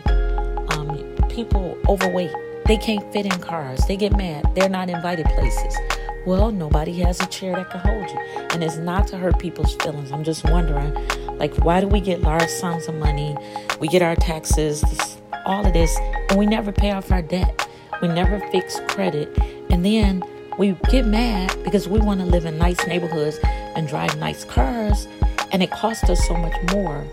Um, 0.70 1.16
people 1.30 1.78
overweight 1.88 2.32
they 2.66 2.78
can't 2.78 3.12
fit 3.12 3.26
in 3.26 3.40
cars. 3.42 3.82
They 3.88 3.98
get 3.98 4.16
mad. 4.16 4.56
They're 4.56 4.70
not 4.70 4.90
invited 4.90 5.26
places. 5.26 5.78
Well, 6.26 6.50
nobody 6.50 6.94
has 7.02 7.20
a 7.20 7.26
chair 7.26 7.54
that 7.56 7.70
can 7.70 7.82
hold 7.82 8.10
you. 8.10 8.18
And 8.52 8.64
it's 8.64 8.78
not 8.78 9.08
to 9.08 9.18
hurt 9.18 9.38
people's 9.38 9.76
feelings. 9.76 10.14
I'm 10.14 10.24
just 10.24 10.46
wondering, 10.46 10.94
like, 11.38 11.54
why 11.58 11.82
do 11.82 11.88
we 11.88 12.00
get 12.00 12.22
large 12.22 12.48
sums 12.48 12.88
of 12.88 12.96
money? 12.96 13.36
We 13.82 13.90
get 13.90 14.02
our 14.02 14.16
taxes, 14.16 14.80
this, 14.80 15.18
all 15.46 15.66
of 15.66 15.74
this, 15.74 15.94
and 16.30 16.40
we 16.40 16.46
never 16.46 16.72
pay 16.72 16.92
off 16.92 17.12
our 17.12 17.22
debt. 17.22 17.68
We 18.02 18.08
never 18.08 18.40
fix 18.50 18.80
credit. 18.88 19.38
And 19.70 19.86
then 19.86 20.24
we 20.58 20.78
get 20.90 21.06
mad 21.06 21.54
because 21.66 21.90
we 21.90 22.00
want 22.00 22.22
to 22.22 22.26
live 22.26 22.46
in 22.46 22.58
nice 22.58 22.88
neighborhoods 22.88 23.40
and 23.44 23.90
drive 23.90 24.18
nice 24.20 24.46
cars. 24.46 25.06
And 25.52 25.62
it 25.62 25.72
costs 25.72 26.10
us 26.10 26.26
so 26.26 26.36
much 26.36 26.56
more, 26.72 27.06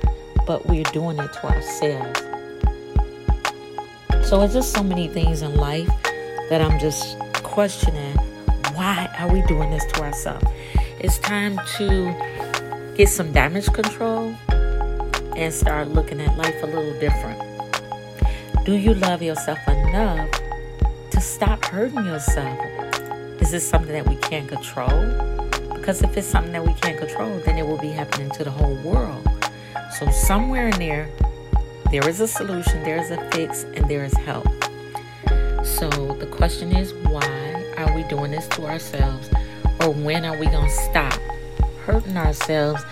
but 0.46 0.66
we're 0.66 0.84
doing 0.84 1.18
it 1.18 1.32
to 1.32 1.46
ourselves. 1.46 2.20
So 4.28 4.42
it's 4.42 4.54
just 4.54 4.72
so 4.72 4.82
many 4.82 5.08
things 5.08 5.42
in 5.42 5.56
life 5.56 5.88
that 6.50 6.60
I'm 6.60 6.78
just 6.78 7.18
questioning 7.42 8.16
why 8.74 9.14
are 9.18 9.30
we 9.30 9.42
doing 9.42 9.70
this 9.70 9.84
to 9.92 10.02
ourselves? 10.02 10.46
It's 11.00 11.18
time 11.18 11.58
to 11.76 12.94
get 12.96 13.08
some 13.08 13.32
damage 13.32 13.66
control 13.72 14.34
and 15.36 15.52
start 15.52 15.88
looking 15.88 16.20
at 16.20 16.36
life 16.38 16.62
a 16.62 16.66
little 16.66 16.98
different. 16.98 17.42
Do 18.64 18.74
you 18.74 18.94
love 18.94 19.22
yourself 19.22 19.58
enough 19.68 20.30
to 21.10 21.20
stop 21.20 21.64
hurting 21.64 22.04
yourself? 22.04 22.58
Is 23.40 23.50
this 23.50 23.68
something 23.68 23.92
that 23.92 24.06
we 24.06 24.16
can't 24.16 24.48
control? 24.48 25.48
Because 25.74 26.02
if 26.02 26.16
it's 26.16 26.26
something 26.26 26.52
that 26.52 26.64
we 26.64 26.74
can't 26.74 26.98
control, 26.98 27.38
then 27.44 27.58
it 27.58 27.66
will 27.66 27.78
be 27.78 27.88
happening 27.88 28.30
to 28.30 28.44
the 28.44 28.50
whole 28.50 28.76
world. 28.76 29.29
So, 29.98 30.10
somewhere 30.10 30.68
in 30.68 30.78
there, 30.78 31.08
there 31.90 32.08
is 32.08 32.20
a 32.20 32.28
solution, 32.28 32.84
there 32.84 32.98
is 32.98 33.10
a 33.10 33.30
fix, 33.30 33.64
and 33.64 33.90
there 33.90 34.04
is 34.04 34.12
help. 34.18 34.46
So 35.64 35.88
the 35.88 36.28
question 36.30 36.74
is, 36.74 36.92
why 37.10 37.72
are 37.76 37.94
we 37.94 38.02
doing 38.04 38.30
this 38.30 38.46
to 38.48 38.66
ourselves? 38.66 39.28
Or 39.80 39.90
when 39.90 40.24
are 40.24 40.38
we 40.38 40.46
going 40.46 40.68
to 40.68 40.74
stop 40.90 41.14
hurting 41.84 42.16
ourselves 42.16 42.82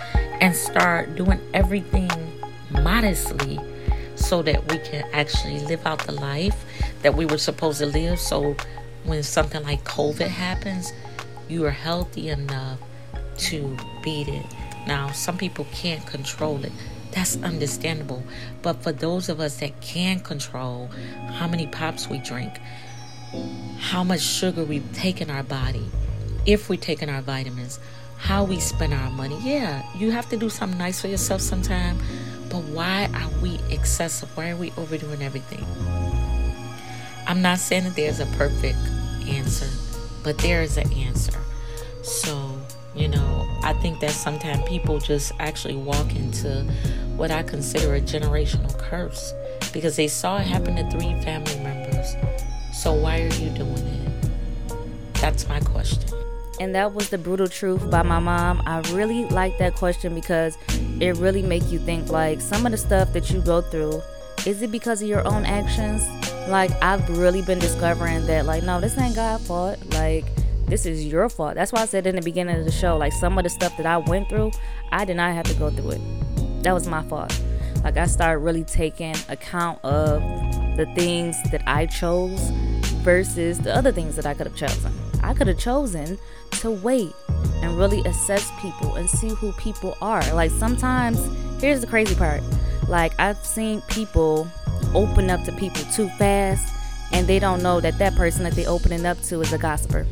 and 0.41 0.55
start 0.55 1.15
doing 1.15 1.39
everything 1.53 2.09
modestly 2.71 3.59
so 4.15 4.41
that 4.41 4.69
we 4.71 4.79
can 4.79 5.07
actually 5.13 5.59
live 5.59 5.85
out 5.85 5.99
the 5.99 6.11
life 6.11 6.65
that 7.01 7.13
we 7.15 7.25
were 7.25 7.37
supposed 7.37 7.79
to 7.79 7.85
live? 7.85 8.19
So 8.19 8.55
when 9.03 9.23
something 9.23 9.63
like 9.63 9.83
COVID 9.83 10.27
happens, 10.27 10.91
you 11.47 11.63
are 11.65 11.71
healthy 11.71 12.29
enough 12.29 12.79
to 13.37 13.77
beat 14.03 14.27
it. 14.27 14.45
Now, 14.89 15.11
some 15.11 15.37
people 15.37 15.67
can't 15.71 16.03
control 16.07 16.65
it. 16.65 16.71
That's 17.11 17.37
understandable. 17.43 18.23
But 18.63 18.81
for 18.81 18.91
those 18.91 19.29
of 19.29 19.39
us 19.39 19.59
that 19.59 19.79
can 19.81 20.19
control 20.19 20.89
how 21.33 21.47
many 21.47 21.67
pops 21.67 22.09
we 22.09 22.17
drink, 22.17 22.59
how 23.77 24.03
much 24.03 24.21
sugar 24.21 24.63
we 24.63 24.79
take 24.93 25.21
in 25.21 25.29
our 25.29 25.43
body, 25.43 25.85
if 26.47 26.69
we're 26.71 26.79
taking 26.79 27.07
our 27.07 27.21
vitamins, 27.21 27.79
how 28.17 28.43
we 28.43 28.59
spend 28.59 28.95
our 28.95 29.11
money. 29.11 29.37
Yeah, 29.43 29.83
you 29.95 30.09
have 30.09 30.27
to 30.29 30.37
do 30.37 30.49
something 30.49 30.79
nice 30.79 31.01
for 31.01 31.07
yourself 31.07 31.41
sometime. 31.41 31.99
But 32.49 32.63
why 32.63 33.11
are 33.13 33.29
we 33.43 33.59
excessive? 33.69 34.35
Why 34.35 34.49
are 34.49 34.57
we 34.57 34.73
overdoing 34.75 35.21
everything? 35.21 35.63
I'm 37.27 37.43
not 37.43 37.59
saying 37.59 37.83
that 37.83 37.95
there's 37.95 38.19
a 38.19 38.25
perfect 38.37 38.79
answer, 39.27 39.69
but 40.23 40.39
there 40.39 40.63
is 40.63 40.77
an 40.77 40.91
answer. 40.93 41.39
So, 42.01 42.58
you 42.99 43.07
know, 43.07 43.47
I 43.63 43.73
think 43.73 43.99
that 44.01 44.11
sometimes 44.11 44.67
people 44.67 44.99
just 44.99 45.31
actually 45.39 45.75
walk 45.75 46.15
into 46.15 46.63
what 47.15 47.31
I 47.31 47.43
consider 47.43 47.95
a 47.95 48.01
generational 48.01 48.77
curse 48.77 49.33
because 49.71 49.95
they 49.95 50.07
saw 50.07 50.37
it 50.37 50.47
happen 50.47 50.75
to 50.75 50.89
three 50.91 51.19
family 51.21 51.57
members. 51.61 52.15
So 52.73 52.93
why 52.93 53.21
are 53.21 53.33
you 53.35 53.49
doing 53.51 53.77
it? 53.77 54.73
That's 55.15 55.47
my 55.47 55.61
question. 55.61 56.09
And 56.59 56.75
that 56.75 56.93
was 56.93 57.09
the 57.09 57.17
brutal 57.17 57.47
truth 57.47 57.89
by 57.89 58.03
my 58.03 58.19
mom. 58.19 58.61
I 58.65 58.79
really 58.91 59.23
like 59.25 59.57
that 59.59 59.75
question 59.75 60.13
because 60.13 60.57
it 60.99 61.15
really 61.17 61.41
make 61.41 61.71
you 61.71 61.79
think 61.79 62.09
like 62.09 62.41
some 62.41 62.65
of 62.65 62.73
the 62.73 62.77
stuff 62.77 63.13
that 63.13 63.31
you 63.31 63.41
go 63.41 63.61
through 63.61 64.01
is 64.45 64.61
it 64.61 64.71
because 64.71 65.01
of 65.01 65.07
your 65.07 65.25
own 65.27 65.45
actions? 65.45 66.05
Like 66.49 66.71
I've 66.81 67.17
really 67.17 67.41
been 67.41 67.59
discovering 67.59 68.25
that 68.25 68.45
like 68.45 68.63
no, 68.63 68.81
this 68.81 68.97
ain't 68.97 69.15
God's 69.15 69.47
fault. 69.47 69.77
Like 69.93 70.25
this 70.69 70.85
is 70.85 71.05
your 71.05 71.29
fault. 71.29 71.55
That's 71.55 71.73
why 71.73 71.81
I 71.81 71.85
said 71.85 72.05
in 72.05 72.15
the 72.15 72.21
beginning 72.21 72.57
of 72.57 72.65
the 72.65 72.71
show, 72.71 72.97
like 72.97 73.13
some 73.13 73.37
of 73.37 73.43
the 73.43 73.49
stuff 73.49 73.75
that 73.77 73.85
I 73.85 73.97
went 73.97 74.29
through, 74.29 74.51
I 74.91 75.03
did 75.03 75.17
not 75.17 75.33
have 75.33 75.45
to 75.45 75.53
go 75.55 75.69
through 75.71 75.91
it. 75.91 76.63
That 76.63 76.73
was 76.73 76.87
my 76.87 77.01
fault. 77.03 77.37
Like 77.83 77.97
I 77.97 78.05
started 78.05 78.39
really 78.39 78.63
taking 78.63 79.15
account 79.29 79.83
of 79.83 80.21
the 80.77 80.85
things 80.95 81.37
that 81.51 81.63
I 81.65 81.85
chose 81.85 82.39
versus 83.03 83.59
the 83.59 83.75
other 83.75 83.91
things 83.91 84.15
that 84.15 84.25
I 84.25 84.33
could 84.33 84.47
have 84.47 84.55
chosen. 84.55 84.93
I 85.23 85.33
could 85.33 85.47
have 85.47 85.57
chosen 85.57 86.17
to 86.51 86.71
wait 86.71 87.13
and 87.61 87.77
really 87.77 88.01
assess 88.01 88.51
people 88.61 88.95
and 88.95 89.09
see 89.09 89.29
who 89.29 89.51
people 89.53 89.97
are. 90.01 90.21
Like 90.33 90.51
sometimes, 90.51 91.19
here's 91.61 91.81
the 91.81 91.87
crazy 91.87 92.15
part. 92.15 92.41
Like 92.87 93.17
I've 93.19 93.43
seen 93.45 93.81
people 93.81 94.47
open 94.93 95.29
up 95.29 95.43
to 95.45 95.51
people 95.53 95.83
too 95.91 96.09
fast 96.17 96.73
and 97.11 97.27
they 97.27 97.39
don't 97.39 97.63
know 97.63 97.79
that 97.79 97.97
that 97.97 98.15
person 98.15 98.43
that 98.43 98.53
they 98.53 98.65
opening 98.65 99.05
up 99.05 99.19
to 99.23 99.41
is 99.41 99.53
a 99.53 99.57
gossiper. 99.57 100.05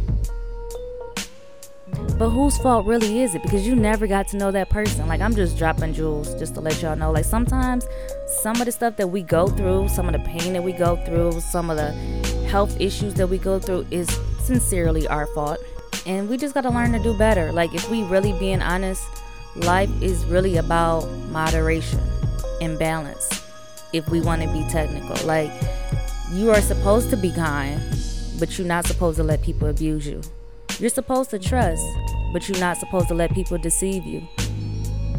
But 2.18 2.32
whose 2.32 2.58
fault 2.58 2.88
really 2.88 3.22
is 3.22 3.36
it? 3.36 3.44
Because 3.44 3.68
you 3.68 3.76
never 3.76 4.08
got 4.08 4.28
to 4.30 4.38
know 4.38 4.50
that 4.50 4.72
person. 4.72 5.08
Like, 5.08 5.22
I'm 5.22 5.36
just 5.36 5.56
dropping 5.56 5.94
jewels 5.94 6.34
just 6.40 6.56
to 6.56 6.62
let 6.62 6.82
y'all 6.82 6.96
know. 6.96 7.12
Like, 7.12 7.26
sometimes 7.26 7.88
some 8.42 8.60
of 8.60 8.66
the 8.66 8.72
stuff 8.72 8.98
that 8.98 9.08
we 9.08 9.22
go 9.22 9.48
through, 9.48 9.90
some 9.90 10.08
of 10.08 10.14
the 10.14 10.28
pain 10.28 10.54
that 10.54 10.64
we 10.64 10.74
go 10.74 10.96
through, 11.06 11.40
some 11.42 11.70
of 11.70 11.78
the 11.78 11.92
health 12.48 12.82
issues 12.82 13.14
that 13.16 13.28
we 13.28 13.38
go 13.38 13.60
through 13.60 13.86
is 13.92 14.10
sincerely 14.40 15.08
our 15.08 15.28
fault. 15.28 15.60
And 16.08 16.28
we 16.28 16.38
just 16.38 16.56
got 16.56 16.62
to 16.62 16.72
learn 16.72 16.92
to 16.94 17.00
do 17.00 17.16
better. 17.16 17.52
Like, 17.52 17.76
if 17.76 17.88
we 17.92 18.02
really 18.04 18.34
being 18.40 18.64
honest, 18.64 19.04
life 19.56 19.92
is 20.02 20.26
really 20.26 20.58
about 20.58 21.08
moderation 21.30 22.02
and 22.62 22.80
balance. 22.80 23.44
If 23.94 24.10
we 24.10 24.22
want 24.22 24.42
to 24.42 24.48
be 24.48 24.66
technical, 24.70 25.24
like, 25.28 25.52
you 26.32 26.50
are 26.50 26.62
supposed 26.62 27.12
to 27.12 27.18
be 27.18 27.32
kind, 27.32 27.80
but 28.40 28.58
you're 28.58 28.68
not 28.68 28.88
supposed 28.88 29.18
to 29.18 29.24
let 29.24 29.44
people 29.44 29.68
abuse 29.68 30.08
you. 30.08 30.20
You're 30.80 30.92
supposed 30.92 31.32
to 31.32 31.40
trust, 31.40 31.84
but 32.32 32.48
you're 32.48 32.60
not 32.60 32.78
supposed 32.78 33.08
to 33.08 33.16
let 33.16 33.34
people 33.34 33.58
deceive 33.58 34.06
you. 34.06 34.28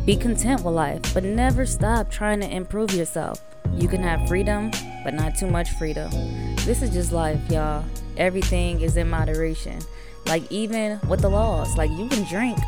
Be 0.07 0.15
content 0.15 0.63
with 0.63 0.75
life, 0.75 1.03
but 1.13 1.25
never 1.25 1.67
stop 1.67 2.11
trying 2.11 2.41
to 2.41 2.49
improve 2.49 2.93
yourself. 2.93 3.43
You 3.73 3.89
can 3.89 4.01
have 4.05 4.29
freedom, 4.29 4.71
but 5.03 5.15
not 5.15 5.37
too 5.37 5.49
much 5.49 5.71
freedom. 5.73 6.11
This 6.65 6.81
is 6.81 6.91
just 6.91 7.11
life, 7.11 7.41
y'all. 7.51 7.85
Everything 8.17 8.81
is 8.83 8.97
in 8.97 9.11
moderation. 9.11 9.81
Like, 10.27 10.45
even 10.53 11.01
with 11.09 11.23
the 11.23 11.29
laws, 11.29 11.77
like, 11.77 11.91
you 11.91 12.09
can 12.09 12.23
drink, 12.25 12.59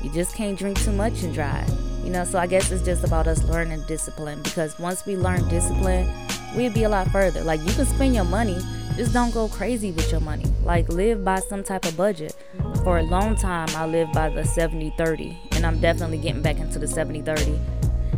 you 0.00 0.12
just 0.12 0.36
can't 0.36 0.56
drink 0.56 0.80
too 0.80 0.92
much 0.92 1.24
and 1.24 1.34
drive. 1.34 1.68
You 2.04 2.10
know, 2.10 2.22
so 2.24 2.38
I 2.38 2.46
guess 2.46 2.70
it's 2.70 2.84
just 2.84 3.02
about 3.02 3.26
us 3.26 3.42
learning 3.44 3.82
discipline 3.88 4.40
because 4.42 4.78
once 4.78 5.04
we 5.04 5.16
learn 5.16 5.46
discipline, 5.48 6.08
we'd 6.56 6.72
be 6.72 6.84
a 6.84 6.88
lot 6.88 7.08
further. 7.08 7.42
Like 7.42 7.60
you 7.60 7.72
can 7.72 7.84
spend 7.84 8.14
your 8.14 8.24
money, 8.24 8.58
just 8.98 9.12
don't 9.12 9.32
go 9.32 9.46
crazy 9.48 9.92
with 9.92 10.10
your 10.10 10.20
money. 10.20 10.44
Like 10.64 10.88
live 10.88 11.24
by 11.24 11.38
some 11.38 11.62
type 11.62 11.86
of 11.86 11.96
budget. 11.96 12.34
For 12.82 12.98
a 12.98 13.02
long 13.02 13.36
time, 13.36 13.68
I 13.70 13.86
lived 13.86 14.12
by 14.12 14.28
the 14.28 14.44
70 14.44 14.92
30, 14.98 15.38
and 15.52 15.64
I'm 15.64 15.78
definitely 15.78 16.18
getting 16.18 16.42
back 16.42 16.58
into 16.58 16.80
the 16.80 16.88
70 16.88 17.22
30. 17.22 17.58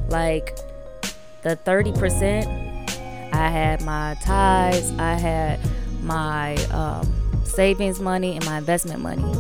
Like 0.09 0.57
the 1.43 1.57
30%, 1.67 2.47
I 3.33 3.49
had 3.49 3.83
my 3.85 4.17
tithes, 4.23 4.91
I 4.99 5.15
had 5.15 5.61
my 6.03 6.57
um, 6.73 7.13
savings 7.45 8.01
money, 8.01 8.37
and 8.37 8.45
my 8.47 8.57
investment 8.57 9.01
money. 9.01 9.35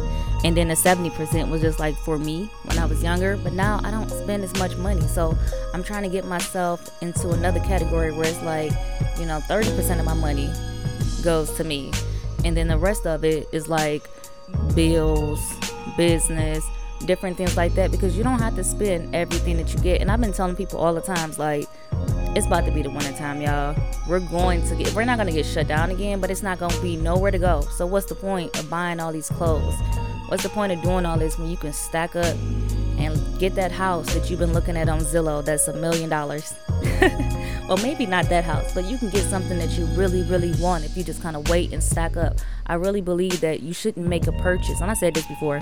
And 0.44 0.54
then 0.56 0.68
the 0.68 0.74
70% 0.74 1.50
was 1.50 1.62
just 1.62 1.78
like 1.78 1.96
for 1.96 2.18
me 2.18 2.50
when 2.64 2.78
I 2.78 2.84
was 2.84 3.02
younger. 3.02 3.38
But 3.38 3.54
now 3.54 3.80
I 3.82 3.90
don't 3.90 4.10
spend 4.10 4.44
as 4.44 4.54
much 4.58 4.76
money. 4.76 5.02
So 5.02 5.36
I'm 5.72 5.82
trying 5.82 6.02
to 6.02 6.08
get 6.10 6.26
myself 6.26 7.02
into 7.02 7.30
another 7.30 7.60
category 7.60 8.10
where 8.12 8.26
it's 8.26 8.42
like, 8.42 8.72
you 9.18 9.26
know, 9.26 9.40
30% 9.48 9.98
of 9.98 10.04
my 10.04 10.14
money 10.14 10.50
goes 11.22 11.50
to 11.52 11.64
me. 11.64 11.92
And 12.44 12.56
then 12.56 12.68
the 12.68 12.78
rest 12.78 13.06
of 13.06 13.24
it 13.24 13.48
is 13.52 13.68
like 13.68 14.08
bills, 14.74 15.40
business, 15.96 16.64
different 17.06 17.36
things 17.36 17.56
like 17.56 17.74
that 17.74 17.90
because 17.90 18.16
you 18.16 18.22
don't 18.22 18.40
have 18.40 18.54
to 18.56 18.64
spend 18.64 19.14
everything 19.14 19.56
that 19.56 19.72
you 19.72 19.80
get. 19.80 20.00
And 20.00 20.10
I've 20.10 20.20
been 20.20 20.32
telling 20.32 20.56
people 20.56 20.78
all 20.78 20.94
the 20.94 21.00
times, 21.00 21.38
like, 21.38 21.68
it's 22.36 22.46
about 22.46 22.64
to 22.64 22.70
be 22.70 22.82
the 22.82 22.90
winter 22.90 23.12
time, 23.12 23.40
y'all. 23.40 23.76
We're 24.08 24.20
going 24.20 24.66
to 24.68 24.76
get, 24.76 24.94
we're 24.94 25.04
not 25.04 25.16
to 25.16 25.32
get 25.32 25.44
shut 25.44 25.66
down 25.66 25.90
again, 25.90 26.20
but 26.20 26.30
it's 26.30 26.42
not 26.42 26.58
to 26.58 26.82
be 26.82 26.96
nowhere 26.96 27.30
to 27.30 27.38
go. 27.38 27.62
So, 27.62 27.86
what's 27.86 28.06
the 28.06 28.14
point 28.14 28.56
of 28.58 28.70
buying 28.70 29.00
all 29.00 29.12
these 29.12 29.28
clothes? 29.28 29.74
What's 30.28 30.44
the 30.44 30.48
point 30.48 30.72
of 30.72 30.80
doing 30.82 31.06
all 31.06 31.18
this 31.18 31.38
when 31.38 31.50
you 31.50 31.56
can 31.56 31.72
stack 31.72 32.14
up 32.14 32.36
and 32.98 33.38
get 33.40 33.56
that 33.56 33.72
house 33.72 34.14
that 34.14 34.30
you've 34.30 34.38
been 34.38 34.52
looking 34.52 34.76
at 34.76 34.88
on 34.88 35.00
Zillow 35.00 35.44
that's 35.44 35.66
a 35.66 35.72
million 35.72 36.08
dollars? 36.08 36.54
well, 37.70 37.78
maybe 37.84 38.04
not 38.04 38.28
that 38.30 38.42
house, 38.42 38.74
but 38.74 38.84
you 38.86 38.98
can 38.98 39.10
get 39.10 39.22
something 39.22 39.56
that 39.60 39.78
you 39.78 39.84
really, 39.94 40.24
really 40.24 40.52
want 40.60 40.84
if 40.84 40.96
you 40.96 41.04
just 41.04 41.22
kind 41.22 41.36
of 41.36 41.48
wait 41.48 41.72
and 41.72 41.80
stack 41.80 42.16
up. 42.16 42.38
I 42.66 42.74
really 42.74 43.00
believe 43.00 43.40
that 43.42 43.60
you 43.60 43.72
shouldn't 43.72 44.08
make 44.08 44.26
a 44.26 44.32
purchase, 44.32 44.80
and 44.80 44.90
I 44.90 44.94
said 44.94 45.14
this 45.14 45.24
before, 45.28 45.60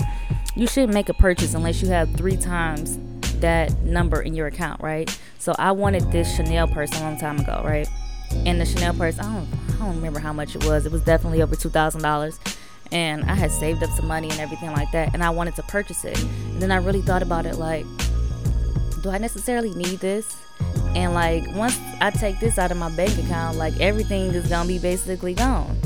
you 0.55 0.65
shouldn't 0.65 0.95
make 0.95 1.09
a 1.09 1.13
purchase 1.13 1.53
unless 1.53 1.83
you 1.83 1.89
have 1.89 2.11
three 2.15 2.35
times 2.35 2.97
that 3.41 3.71
number 3.83 4.23
in 4.23 4.33
your 4.33 4.47
account, 4.47 4.81
right? 4.81 5.19
So 5.37 5.53
I 5.59 5.71
wanted 5.71 6.11
this 6.11 6.35
Chanel 6.35 6.67
purse 6.67 6.91
a 6.99 7.03
long 7.03 7.19
time 7.19 7.37
ago, 7.41 7.61
right? 7.63 7.87
And 8.43 8.59
the 8.59 8.65
Chanel 8.65 8.95
purse, 8.95 9.19
I 9.19 9.31
don't, 9.31 9.47
I 9.75 9.85
don't 9.85 9.95
remember 9.95 10.19
how 10.19 10.33
much 10.33 10.55
it 10.55 10.65
was. 10.65 10.87
It 10.87 10.91
was 10.91 11.03
definitely 11.03 11.43
over 11.43 11.55
two 11.55 11.69
thousand 11.69 12.01
dollars 12.01 12.39
and 12.91 13.23
I 13.25 13.35
had 13.35 13.51
saved 13.51 13.83
up 13.83 13.91
some 13.91 14.07
money 14.07 14.31
and 14.31 14.39
everything 14.39 14.71
like 14.71 14.91
that, 14.93 15.13
and 15.13 15.23
I 15.23 15.29
wanted 15.29 15.55
to 15.57 15.63
purchase 15.63 16.03
it. 16.05 16.19
And 16.23 16.59
then 16.59 16.71
I 16.71 16.77
really 16.77 17.01
thought 17.01 17.21
about 17.21 17.45
it 17.45 17.57
like, 17.57 17.85
do 19.03 19.11
I 19.11 19.19
necessarily 19.19 19.75
need 19.75 19.99
this? 19.99 20.35
And 20.95 21.13
like, 21.13 21.43
once 21.55 21.79
I 22.01 22.11
take 22.11 22.39
this 22.39 22.57
out 22.57 22.71
of 22.71 22.77
my 22.77 22.89
bank 22.95 23.17
account, 23.17 23.57
like 23.57 23.79
everything 23.79 24.33
is 24.33 24.47
gonna 24.47 24.67
be 24.67 24.79
basically 24.79 25.33
gone. 25.33 25.77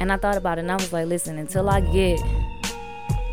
And 0.00 0.12
I 0.12 0.16
thought 0.16 0.36
about 0.36 0.58
it 0.58 0.62
and 0.62 0.72
I 0.72 0.76
was 0.76 0.92
like, 0.92 1.06
listen, 1.06 1.38
until 1.38 1.68
I 1.68 1.80
get 1.80 2.20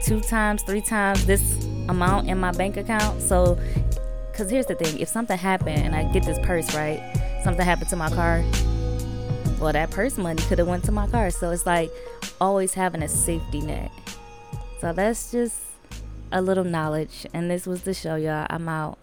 two 0.04 0.22
times, 0.22 0.64
three 0.64 0.82
times 0.82 1.26
this 1.26 1.66
amount 1.90 2.28
in 2.28 2.40
my 2.40 2.52
bank 2.52 2.78
account, 2.78 3.22
so 3.22 3.60
because 4.32 4.50
here's 4.50 4.66
the 4.66 4.76
thing 4.76 5.00
if 5.00 5.08
something 5.08 5.38
happened 5.38 5.80
and 5.80 5.96
I 5.96 6.12
get 6.12 6.24
this 6.24 6.40
purse, 6.40 6.74
right? 6.74 7.00
Something 7.44 7.66
happened 7.66 7.90
to 7.90 7.96
my 7.96 8.10
car, 8.10 8.44
well, 9.60 9.72
that 9.72 9.92
purse 9.92 10.18
money 10.18 10.42
could 10.44 10.58
have 10.58 10.68
went 10.68 10.84
to 10.86 10.92
my 10.92 11.08
car. 11.08 11.30
So 11.30 11.52
it's 11.52 11.66
like 11.66 11.92
always 12.42 12.74
having 12.74 13.04
a 13.04 13.08
safety 13.08 13.62
net. 13.62 13.92
So 14.82 14.92
that's 14.92 15.32
just 15.32 15.58
a 16.32 16.42
little 16.42 16.64
knowledge. 16.64 17.26
And 17.34 17.50
this 17.50 17.66
was 17.66 17.84
the 17.84 17.94
show, 17.94 18.16
y'all. 18.16 18.48
I'm 18.50 18.68
out. 18.68 18.98